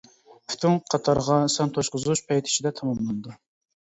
پۈتۈن 0.51 0.77
قاتارغا 0.93 1.37
سان 1.57 1.75
توشقۇزۇش 1.75 2.25
پەيت 2.31 2.51
ئىچىدە 2.51 2.77
تاماملىنىدۇ. 2.81 3.37